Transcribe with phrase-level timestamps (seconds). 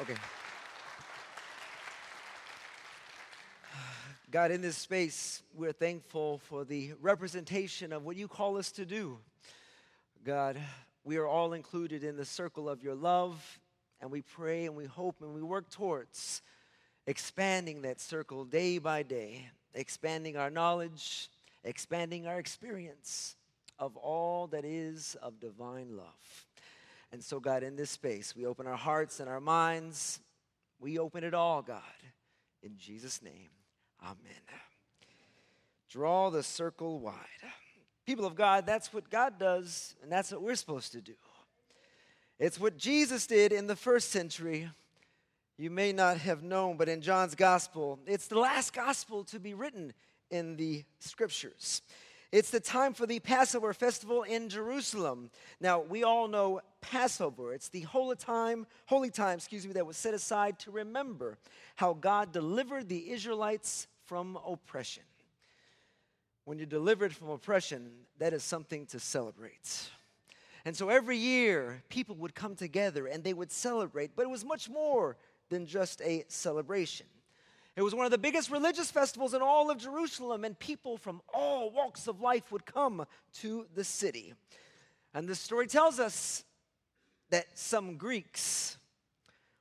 [0.00, 0.14] Okay.
[4.30, 8.86] God, in this space, we're thankful for the representation of what you call us to
[8.86, 9.18] do.
[10.24, 10.56] God,
[11.02, 13.58] we are all included in the circle of your love,
[14.00, 16.42] and we pray and we hope and we work towards
[17.08, 21.28] expanding that circle day by day, expanding our knowledge,
[21.64, 23.34] expanding our experience
[23.80, 26.47] of all that is of divine love.
[27.12, 30.20] And so, God, in this space, we open our hearts and our minds.
[30.78, 31.82] We open it all, God.
[32.62, 33.50] In Jesus' name,
[34.02, 34.42] amen.
[35.88, 37.14] Draw the circle wide.
[38.04, 41.14] People of God, that's what God does, and that's what we're supposed to do.
[42.38, 44.70] It's what Jesus did in the first century.
[45.56, 49.54] You may not have known, but in John's gospel, it's the last gospel to be
[49.54, 49.92] written
[50.30, 51.82] in the scriptures.
[52.30, 55.30] It's the time for the Passover festival in Jerusalem.
[55.60, 57.54] Now, we all know Passover.
[57.54, 61.38] It's the holy time, holy time, excuse me, that was set aside to remember
[61.76, 65.04] how God delivered the Israelites from oppression.
[66.44, 69.88] When you're delivered from oppression, that is something to celebrate.
[70.66, 74.44] And so every year, people would come together and they would celebrate, but it was
[74.44, 75.16] much more
[75.48, 77.06] than just a celebration.
[77.78, 81.22] It was one of the biggest religious festivals in all of Jerusalem, and people from
[81.32, 84.34] all walks of life would come to the city.
[85.14, 86.42] And the story tells us
[87.30, 88.78] that some Greeks,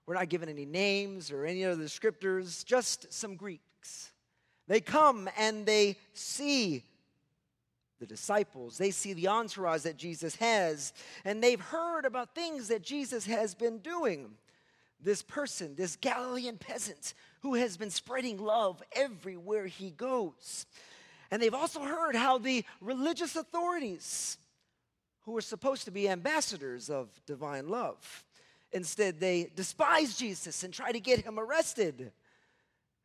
[0.07, 4.11] we're not given any names or any other descriptors, just some Greeks,
[4.67, 6.81] they come and they see
[7.99, 8.79] the disciples.
[8.79, 10.91] They see the entourage that Jesus has,
[11.23, 14.31] and they've heard about things that Jesus has been doing.
[14.99, 20.65] This person, this Galilean peasant, who has been spreading love everywhere he goes.
[21.31, 24.37] And they've also heard how the religious authorities,
[25.21, 28.23] who are supposed to be ambassadors of divine love,
[28.71, 32.11] instead they despise Jesus and try to get him arrested.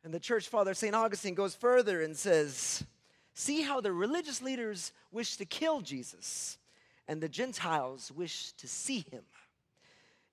[0.03, 0.95] And the church father, St.
[0.95, 2.83] Augustine, goes further and says,
[3.33, 6.57] See how the religious leaders wish to kill Jesus,
[7.07, 9.23] and the Gentiles wish to see him.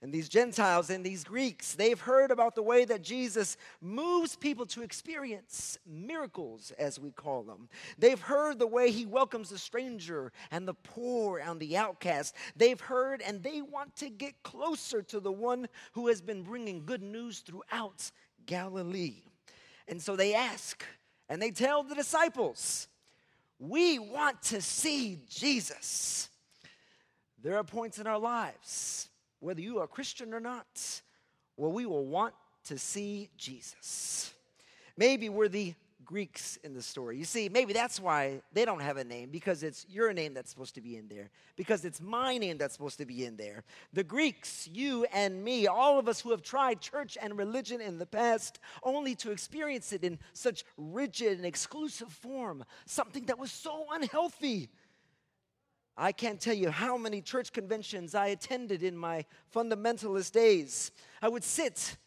[0.02, 4.64] And these Gentiles and these Greeks, they've heard about the way that Jesus moves people
[4.66, 7.68] to experience miracles, as we call them.
[7.98, 12.34] They've heard the way he welcomes the stranger and the poor and the outcast.
[12.56, 16.86] They've heard and they want to get closer to the one who has been bringing
[16.86, 18.10] good news throughout
[18.46, 19.24] Galilee.
[19.86, 20.82] And so they ask
[21.28, 22.88] and they tell the disciples,
[23.58, 26.30] We want to see Jesus.
[27.42, 29.09] There are points in our lives
[29.40, 31.02] whether you are Christian or not,
[31.56, 32.34] well, we will want
[32.64, 34.32] to see Jesus.
[34.96, 35.74] Maybe we're the
[36.10, 37.16] Greeks in the story.
[37.16, 40.50] You see, maybe that's why they don't have a name because it's your name that's
[40.50, 43.62] supposed to be in there, because it's my name that's supposed to be in there.
[43.92, 47.98] The Greeks, you and me, all of us who have tried church and religion in
[47.98, 53.52] the past only to experience it in such rigid and exclusive form, something that was
[53.52, 54.68] so unhealthy
[56.00, 60.92] I can't tell you how many church conventions I attended in my fundamentalist days.
[61.20, 61.98] I would sit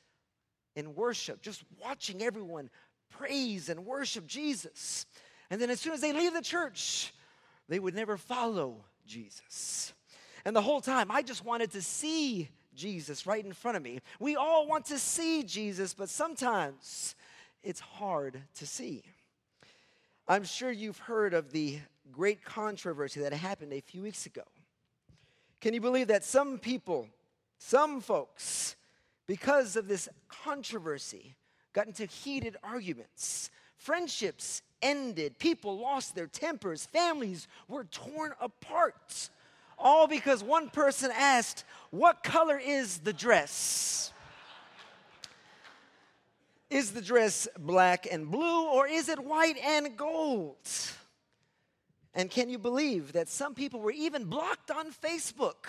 [0.75, 2.71] in worship, just watching everyone
[3.11, 5.05] praise and worship Jesus.
[5.51, 7.13] And then as soon as they leave the church,
[7.69, 9.93] they would never follow Jesus.
[10.43, 13.99] And the whole time, I just wanted to see Jesus right in front of me.
[14.19, 17.13] We all want to see Jesus, but sometimes
[17.61, 19.03] it's hard to see.
[20.27, 21.77] I'm sure you've heard of the
[22.11, 24.43] great controversy that happened a few weeks ago.
[25.61, 27.07] Can you believe that some people,
[27.57, 28.75] some folks,
[29.27, 31.35] because of this controversy,
[31.71, 33.49] got into heated arguments?
[33.77, 39.29] Friendships ended, people lost their tempers, families were torn apart.
[39.77, 44.11] All because one person asked, What color is the dress?
[46.69, 50.57] Is the dress black and blue or is it white and gold?
[52.15, 55.67] And can you believe that some people were even blocked on Facebook?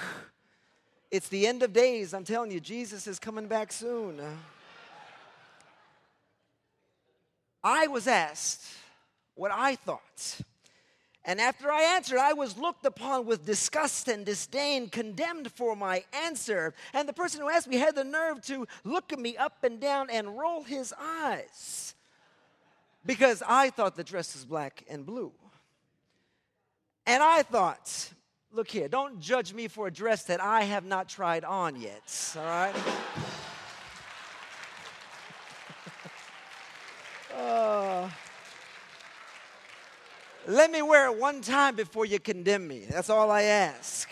[1.10, 2.12] It's the end of days.
[2.12, 4.20] I'm telling you, Jesus is coming back soon.
[7.62, 8.62] I was asked
[9.35, 10.41] what I thought.
[11.25, 16.05] And after I answered, I was looked upon with disgust and disdain, condemned for my
[16.12, 16.75] answer.
[16.93, 19.81] And the person who asked me had the nerve to look at me up and
[19.81, 21.94] down and roll his eyes
[23.06, 25.32] because I thought the dress was black and blue.
[27.06, 28.12] And I thought,
[28.51, 32.35] look here, don't judge me for a dress that I have not tried on yet,
[32.37, 32.75] all right?
[37.37, 38.09] uh,
[40.47, 42.87] let me wear it one time before you condemn me.
[42.89, 44.09] That's all I ask.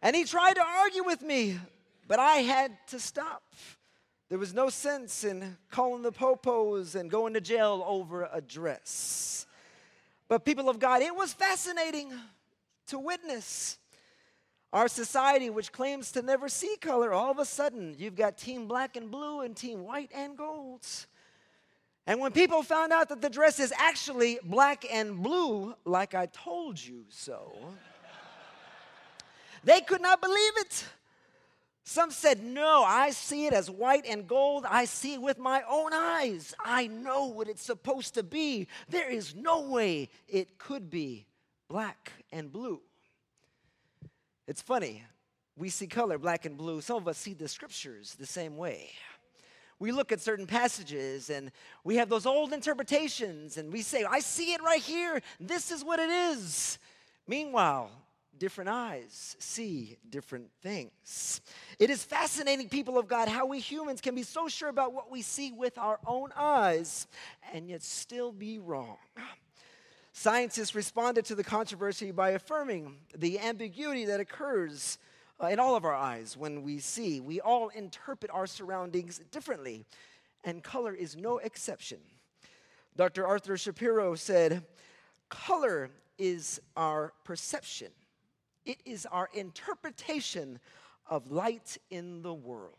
[0.00, 1.58] And he tried to argue with me,
[2.08, 3.42] but I had to stop.
[4.30, 9.46] There was no sense in calling the popos and going to jail over a dress.
[10.28, 12.12] But, people of God, it was fascinating
[12.88, 13.78] to witness.
[14.72, 18.66] Our society, which claims to never see color, all of a sudden you've got team
[18.66, 20.86] black and blue and team white and gold.
[22.06, 26.26] And when people found out that the dress is actually black and blue, like I
[26.26, 27.54] told you so,
[29.62, 30.84] they could not believe it.
[31.84, 34.64] Some said, No, I see it as white and gold.
[34.68, 36.54] I see it with my own eyes.
[36.64, 38.68] I know what it's supposed to be.
[38.88, 41.26] There is no way it could be
[41.68, 42.80] black and blue.
[44.46, 45.04] It's funny.
[45.56, 46.80] We see color, black and blue.
[46.80, 48.90] Some of us see the scriptures the same way
[49.82, 51.50] we look at certain passages and
[51.82, 55.20] we have those old interpretations and we say, I see it right here.
[55.40, 56.78] This is what it is.
[57.26, 57.90] Meanwhile,
[58.38, 61.40] different eyes see different things.
[61.78, 65.10] It is fascinating, people of God, how we humans can be so sure about what
[65.10, 67.06] we see with our own eyes
[67.52, 68.96] and yet still be wrong.
[70.12, 74.98] Scientists responded to the controversy by affirming the ambiguity that occurs
[75.42, 77.20] uh, in all of our eyes when we see.
[77.20, 79.84] We all interpret our surroundings differently,
[80.44, 81.98] and color is no exception.
[82.96, 83.26] Dr.
[83.26, 84.64] Arthur Shapiro said,
[85.30, 87.88] Color is our perception,
[88.64, 90.58] it is our interpretation
[91.06, 92.76] of light in the world.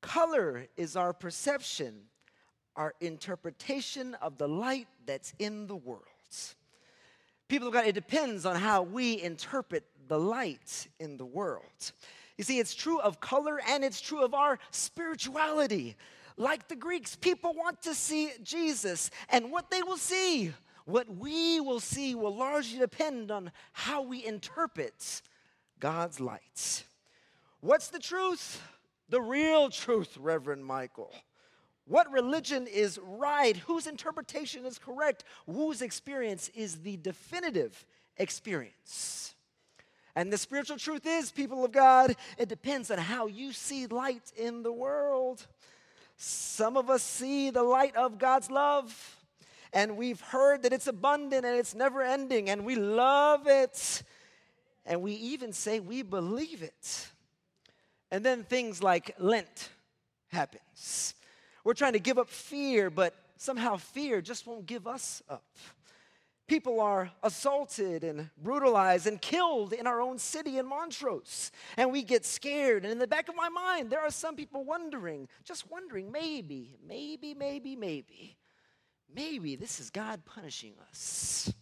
[0.00, 2.02] Color is our perception,
[2.76, 6.02] our interpretation of the light that's in the world.
[7.48, 11.92] People of God, it depends on how we interpret the light in the world.
[12.38, 15.96] You see, it's true of color and it's true of our spirituality.
[16.36, 20.52] Like the Greeks, people want to see Jesus, and what they will see,
[20.84, 25.22] what we will see, will largely depend on how we interpret
[25.80, 26.84] God's light.
[27.60, 28.62] What's the truth?
[29.08, 31.12] The real truth, Reverend Michael.
[31.86, 33.56] What religion is right?
[33.56, 35.24] Whose interpretation is correct?
[35.46, 37.84] Whose experience is the definitive
[38.16, 39.34] experience?
[40.14, 44.32] And the spiritual truth is, people of God, it depends on how you see light
[44.36, 45.46] in the world.
[46.16, 49.16] Some of us see the light of God's love,
[49.72, 54.02] and we've heard that it's abundant and it's never ending, and we love it.
[54.84, 57.08] And we even say we believe it.
[58.10, 59.70] And then things like Lent
[60.28, 61.14] happens.
[61.64, 65.44] We're trying to give up fear, but somehow fear just won't give us up.
[66.48, 71.52] People are assaulted and brutalized and killed in our own city in Montrose.
[71.76, 72.82] And we get scared.
[72.84, 76.76] And in the back of my mind, there are some people wondering, just wondering, maybe,
[76.86, 78.36] maybe, maybe, maybe,
[79.14, 81.52] maybe this is God punishing us.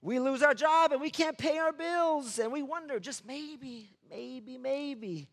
[0.00, 2.38] We lose our job and we can't pay our bills.
[2.38, 5.28] And we wonder, just maybe, maybe, maybe,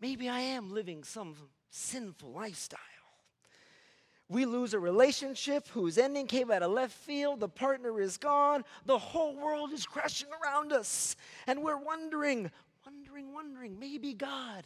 [0.00, 1.34] maybe I am living some
[1.70, 2.78] sinful lifestyle.
[4.28, 7.40] We lose a relationship whose ending came out of left field.
[7.40, 8.64] The partner is gone.
[8.86, 11.16] The whole world is crashing around us.
[11.46, 12.50] And we're wondering,
[12.84, 14.64] wondering, wondering, maybe God,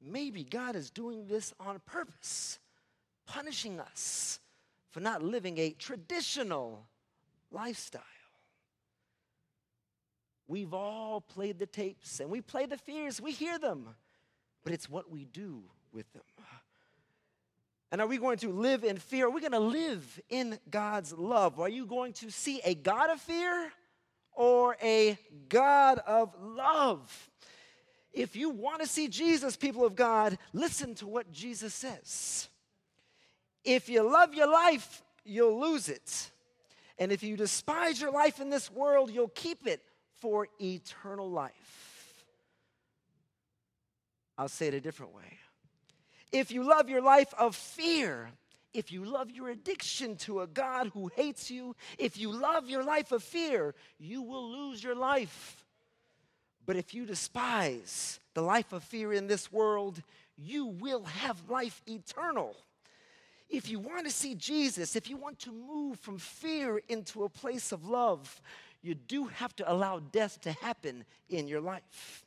[0.00, 2.58] maybe God is doing this on purpose,
[3.26, 4.40] punishing us
[4.96, 6.86] for not living a traditional
[7.50, 8.00] lifestyle.
[10.48, 13.90] We've all played the tapes and we play the fears, we hear them,
[14.64, 16.22] but it's what we do with them.
[17.92, 19.26] And are we going to live in fear?
[19.26, 21.60] Are we going to live in God's love?
[21.60, 23.70] Are you going to see a God of fear
[24.32, 25.18] or a
[25.50, 27.30] God of love?
[28.14, 32.48] If you want to see Jesus, people of God, listen to what Jesus says.
[33.66, 36.30] If you love your life, you'll lose it.
[36.98, 39.82] And if you despise your life in this world, you'll keep it
[40.20, 42.24] for eternal life.
[44.38, 45.38] I'll say it a different way
[46.32, 48.30] if you love your life of fear,
[48.74, 52.84] if you love your addiction to a God who hates you, if you love your
[52.84, 55.64] life of fear, you will lose your life.
[56.66, 60.02] But if you despise the life of fear in this world,
[60.36, 62.56] you will have life eternal.
[63.48, 67.28] If you want to see Jesus, if you want to move from fear into a
[67.28, 68.40] place of love,
[68.82, 72.24] you do have to allow death to happen in your life.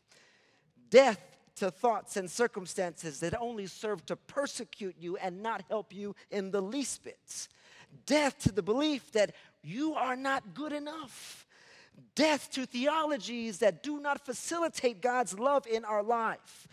[0.90, 1.20] Death
[1.58, 6.52] to thoughts and circumstances that only serve to persecute you and not help you in
[6.52, 7.48] the least bit.
[8.06, 11.46] Death to the belief that you are not good enough.
[12.16, 16.68] Death to theologies that do not facilitate God's love in our life.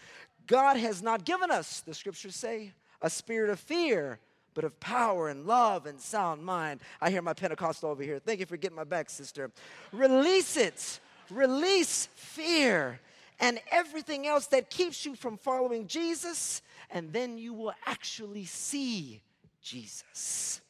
[0.46, 2.72] God has not given us, the scriptures say,
[3.02, 4.20] a spirit of fear,
[4.56, 6.80] but of power and love and sound mind.
[7.00, 8.18] I hear my Pentecostal over here.
[8.18, 9.52] Thank you for getting my back, sister.
[9.92, 10.98] Release it.
[11.30, 12.98] Release fear
[13.38, 19.20] and everything else that keeps you from following Jesus, and then you will actually see
[19.60, 20.62] Jesus.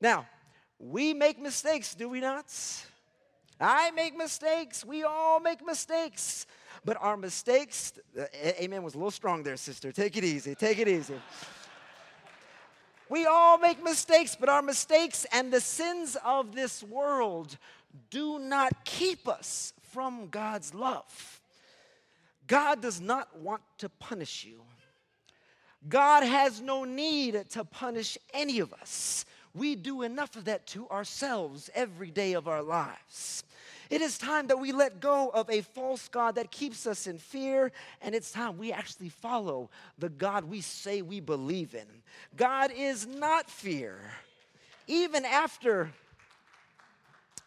[0.00, 0.26] Now,
[0.78, 2.46] we make mistakes, do we not?
[3.60, 4.84] I make mistakes.
[4.84, 6.46] We all make mistakes.
[6.84, 7.94] But our mistakes,
[8.60, 9.90] amen was a little strong there, sister.
[9.90, 10.54] Take it easy.
[10.54, 11.14] Take it easy.
[13.08, 17.56] We all make mistakes, but our mistakes and the sins of this world
[18.10, 21.40] do not keep us from God's love.
[22.46, 24.60] God does not want to punish you.
[25.88, 29.24] God has no need to punish any of us.
[29.54, 33.44] We do enough of that to ourselves every day of our lives.
[33.90, 37.18] It is time that we let go of a false God that keeps us in
[37.18, 41.86] fear, and it's time we actually follow the God we say we believe in.
[42.36, 43.98] God is not fear.
[44.86, 45.90] Even after,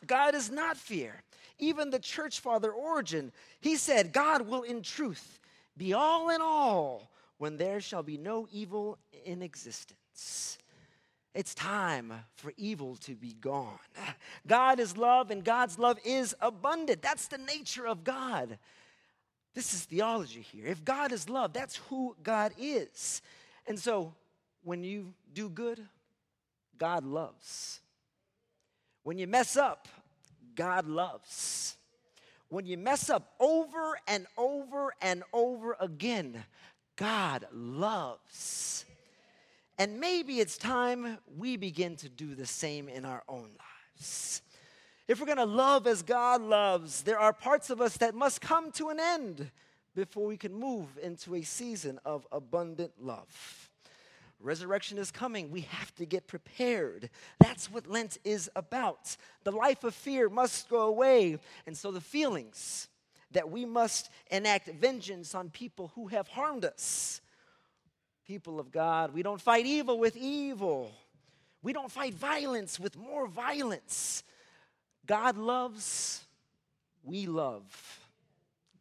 [0.05, 1.23] God is not fear.
[1.57, 5.39] Even the church father Origen, he said, God will in truth
[5.77, 10.57] be all in all when there shall be no evil in existence.
[11.35, 13.77] It's time for evil to be gone.
[14.47, 17.01] God is love, and God's love is abundant.
[17.01, 18.57] That's the nature of God.
[19.53, 20.65] This is theology here.
[20.65, 23.21] If God is love, that's who God is.
[23.67, 24.13] And so,
[24.63, 25.85] when you do good,
[26.77, 27.79] God loves.
[29.03, 29.87] When you mess up,
[30.55, 31.75] God loves.
[32.49, 36.43] When you mess up over and over and over again,
[36.95, 38.85] God loves.
[39.79, 43.49] And maybe it's time we begin to do the same in our own
[43.95, 44.41] lives.
[45.07, 48.73] If we're gonna love as God loves, there are parts of us that must come
[48.73, 49.51] to an end
[49.95, 53.71] before we can move into a season of abundant love.
[54.41, 55.49] Resurrection is coming.
[55.49, 57.09] We have to get prepared.
[57.39, 59.15] That's what Lent is about.
[59.45, 61.37] The life of fear must go away.
[61.65, 62.89] And so the feelings
[63.31, 67.21] that we must enact vengeance on people who have harmed us
[68.29, 69.11] people of God.
[69.11, 70.91] We don't fight evil with evil.
[71.63, 74.23] We don't fight violence with more violence.
[75.07, 76.21] God loves,
[77.03, 77.63] we love.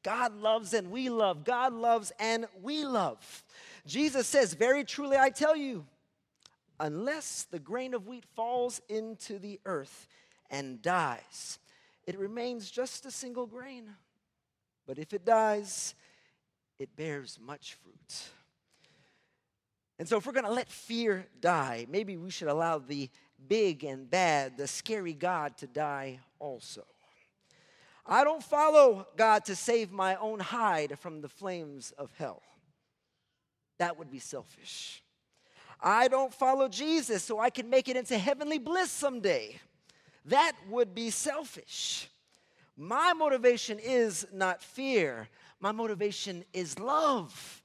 [0.02, 1.45] God loves and we love.
[1.45, 3.43] God loves and we love.
[3.87, 5.87] Jesus says, Very truly I tell you,
[6.78, 10.09] unless the grain of wheat falls into the earth
[10.50, 11.59] and dies,
[12.07, 13.95] it remains just a single grain.
[14.87, 15.95] But if it dies,
[16.78, 18.28] it bears much fruit.
[19.99, 23.11] And so, if we're going to let fear die, maybe we should allow the
[23.49, 26.85] big and bad, the scary God to die also.
[28.07, 32.43] I don't follow God to save my own hide from the flames of hell.
[33.78, 35.02] That would be selfish.
[35.81, 39.61] I don't follow Jesus so I can make it into heavenly bliss someday.
[40.25, 42.09] That would be selfish.
[42.76, 45.28] My motivation is not fear,
[45.61, 47.62] my motivation is love.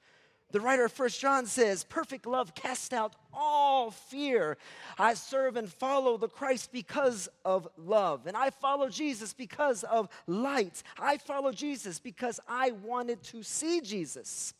[0.54, 4.56] The writer of First John says, Perfect love casts out all fear.
[5.00, 8.28] I serve and follow the Christ because of love.
[8.28, 10.84] And I follow Jesus because of light.
[11.00, 14.54] I follow Jesus because I wanted to see Jesus.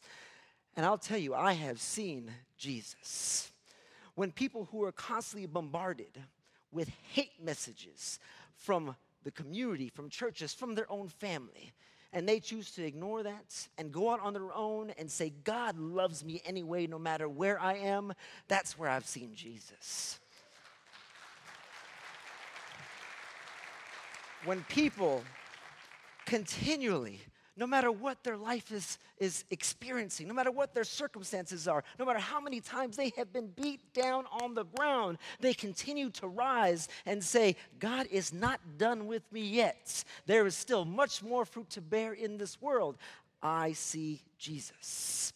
[0.76, 3.52] And I'll tell you, I have seen Jesus.
[4.16, 6.18] When people who are constantly bombarded
[6.72, 8.18] with hate messages
[8.56, 11.72] from the community, from churches, from their own family,
[12.14, 15.78] and they choose to ignore that and go out on their own and say, God
[15.78, 18.14] loves me anyway, no matter where I am,
[18.48, 20.20] that's where I've seen Jesus.
[24.46, 25.24] When people
[26.26, 27.22] continually
[27.56, 32.06] no matter what their life is, is experiencing, no matter what their circumstances are, no
[32.06, 36.28] matter how many times they have been beat down on the ground, they continue to
[36.28, 40.04] rise and say, God is not done with me yet.
[40.26, 42.98] There is still much more fruit to bear in this world.
[43.42, 45.34] I see Jesus.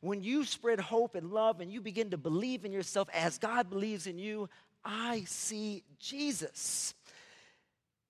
[0.00, 3.70] When you spread hope and love and you begin to believe in yourself as God
[3.70, 4.48] believes in you,
[4.84, 6.94] I see Jesus.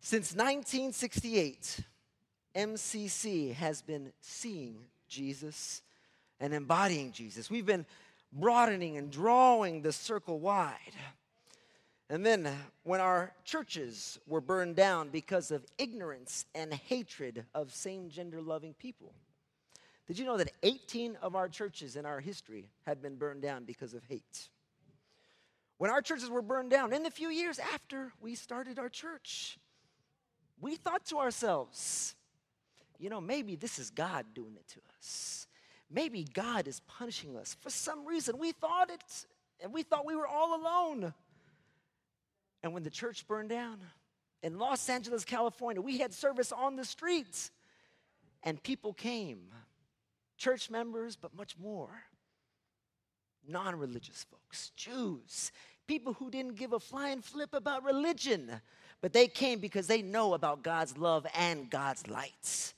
[0.01, 1.81] Since 1968,
[2.55, 5.83] MCC has been seeing Jesus
[6.41, 7.51] and embodying Jesus.
[7.51, 7.87] We've been
[8.33, 10.77] broadening and drawing the circle wide.
[12.11, 17.73] And then, uh, when our churches were burned down because of ignorance and hatred of
[17.73, 19.15] same gender loving people,
[20.07, 23.65] did you know that 18 of our churches in our history have been burned down
[23.65, 24.49] because of hate?
[25.79, 29.59] When our churches were burned down, in the few years after we started our church,
[30.61, 32.15] we thought to ourselves,
[33.03, 35.49] you know, maybe this is God doing it to us.
[35.91, 37.57] Maybe God is punishing us.
[37.61, 39.27] For some reason, we thought it,
[39.61, 41.13] and we thought we were all alone.
[42.63, 43.81] And when the church burned down
[44.41, 47.51] in Los Angeles, California, we had service on the streets.
[48.45, 49.49] And people came,
[50.39, 52.05] church members, but much more.
[53.49, 55.51] Non religious folks, Jews,
[55.89, 58.61] people who didn't give a flying flip about religion,
[59.01, 62.75] but they came because they know about God's love and God's lights.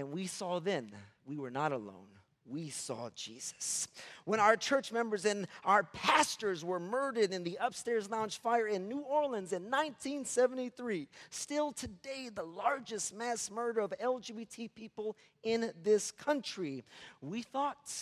[0.00, 0.92] And we saw then
[1.26, 2.06] we were not alone.
[2.46, 3.86] We saw Jesus.
[4.24, 8.88] When our church members and our pastors were murdered in the upstairs lounge fire in
[8.88, 16.10] New Orleans in 1973, still today the largest mass murder of LGBT people in this
[16.10, 16.82] country,
[17.20, 17.92] we thought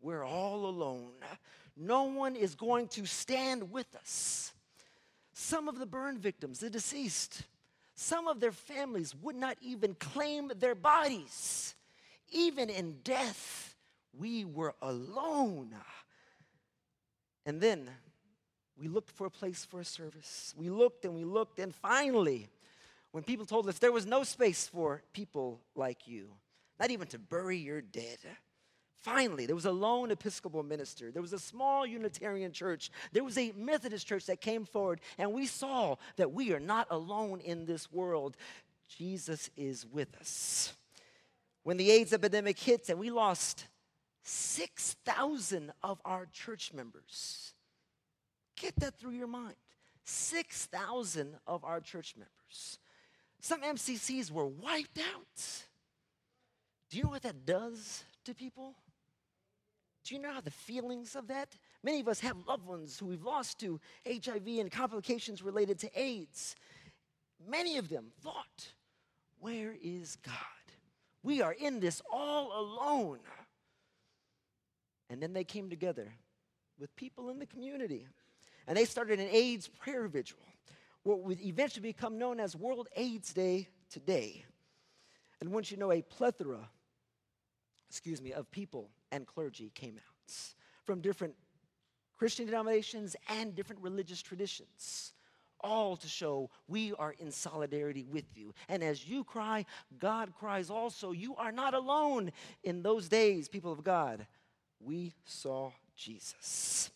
[0.00, 1.10] we're all alone.
[1.76, 4.52] No one is going to stand with us.
[5.32, 7.42] Some of the burn victims, the deceased,
[7.96, 11.74] some of their families would not even claim their bodies.
[12.30, 13.74] Even in death,
[14.12, 15.74] we were alone.
[17.46, 17.88] And then
[18.78, 20.54] we looked for a place for a service.
[20.56, 22.48] We looked and we looked, and finally,
[23.12, 26.28] when people told us there was no space for people like you,
[26.78, 28.18] not even to bury your dead,
[29.02, 31.10] Finally, there was a lone Episcopal minister.
[31.10, 32.90] There was a small Unitarian church.
[33.12, 36.88] There was a Methodist church that came forward, and we saw that we are not
[36.90, 38.36] alone in this world.
[38.88, 40.72] Jesus is with us.
[41.62, 43.66] When the AIDS epidemic hit and we lost
[44.22, 47.52] 6,000 of our church members,
[48.56, 49.56] get that through your mind.
[50.04, 52.78] 6,000 of our church members.
[53.40, 55.64] Some MCCs were wiped out.
[56.90, 58.74] Do you know what that does to people?
[60.06, 61.56] Do you know how the feelings of that?
[61.82, 66.00] Many of us have loved ones who we've lost to HIV and complications related to
[66.00, 66.54] AIDS.
[67.44, 68.68] Many of them thought,
[69.40, 70.34] Where is God?
[71.24, 73.18] We are in this all alone.
[75.10, 76.12] And then they came together
[76.78, 78.06] with people in the community
[78.68, 80.38] and they started an AIDS prayer vigil,
[81.02, 84.44] what would eventually become known as World AIDS Day today.
[85.40, 86.68] And once you know, a plethora,
[87.88, 90.32] excuse me, of people and clergy came out
[90.84, 91.34] from different
[92.16, 95.12] Christian denominations and different religious traditions,
[95.60, 98.54] all to show we are in solidarity with you.
[98.68, 99.66] And as you cry,
[99.98, 101.12] God cries also.
[101.12, 104.26] You are not alone in those days, people of God.
[104.80, 106.90] We saw Jesus.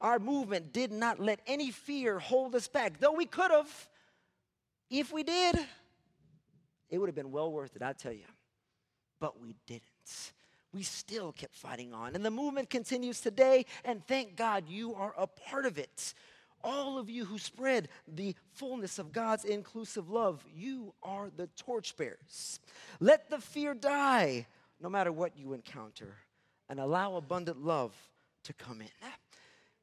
[0.00, 3.88] Our movement did not let any fear hold us back, though we could have.
[4.90, 5.56] If we did,
[6.90, 8.26] it would have been well worth it, I tell you.
[9.20, 10.32] But we didn't
[10.72, 12.14] we still kept fighting on.
[12.14, 16.14] And the movement continues today, and thank God you are a part of it.
[16.64, 22.60] All of you who spread the fullness of God's inclusive love, you are the torchbearers.
[23.00, 24.46] Let the fear die,
[24.80, 26.14] no matter what you encounter,
[26.68, 27.92] and allow abundant love
[28.44, 28.88] to come in.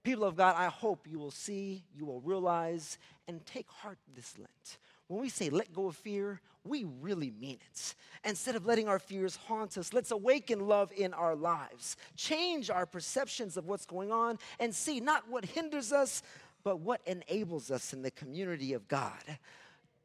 [0.03, 2.97] People of God, I hope you will see, you will realize,
[3.27, 4.77] and take heart this Lent
[5.09, 7.95] when we say let go of fear, we really mean it.
[8.23, 12.85] Instead of letting our fears haunt us, let's awaken love in our lives, change our
[12.85, 16.21] perceptions of what's going on, and see not what hinders us,
[16.63, 19.37] but what enables us in the community of God.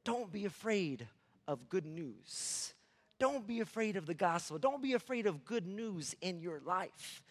[0.05, 1.07] Don't be afraid
[1.47, 2.73] of good news.
[3.19, 4.59] Don't be afraid of the gospel.
[4.59, 7.23] Don't be afraid of good news in your life.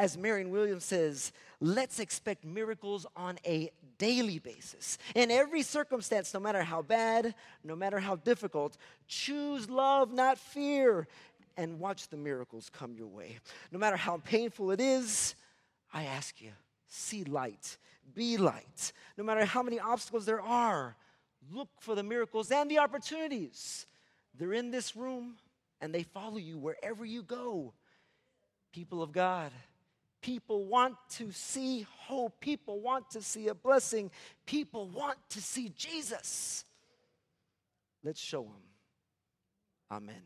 [0.00, 4.96] As Marion Williams says, let's expect miracles on a daily basis.
[5.14, 11.06] In every circumstance, no matter how bad, no matter how difficult, choose love, not fear,
[11.58, 13.40] and watch the miracles come your way.
[13.70, 15.34] No matter how painful it is,
[15.92, 16.52] I ask you,
[16.88, 17.76] see light,
[18.14, 18.94] be light.
[19.18, 20.96] No matter how many obstacles there are,
[21.52, 23.84] look for the miracles and the opportunities.
[24.34, 25.34] They're in this room
[25.78, 27.74] and they follow you wherever you go.
[28.72, 29.52] People of God.
[30.20, 32.40] People want to see hope.
[32.40, 34.10] People want to see a blessing.
[34.46, 36.64] People want to see Jesus.
[38.02, 38.62] Let's show them.
[39.90, 40.22] Amen.